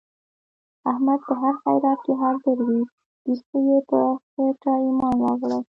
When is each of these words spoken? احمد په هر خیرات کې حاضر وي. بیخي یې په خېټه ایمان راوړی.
احمد 0.91 1.19
په 1.27 1.33
هر 1.41 1.53
خیرات 1.63 1.99
کې 2.05 2.13
حاضر 2.21 2.57
وي. 2.67 2.81
بیخي 3.23 3.59
یې 3.69 3.79
په 3.89 3.99
خېټه 4.31 4.73
ایمان 4.85 5.15
راوړی. 5.25 5.61